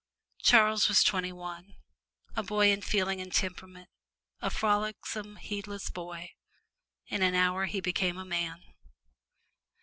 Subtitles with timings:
[0.41, 1.75] Charles was twenty one
[2.35, 3.87] a boy in feeling and temperament,
[4.41, 6.31] a frolicsome, heedless boy.
[7.05, 8.63] In an hour he had become a man.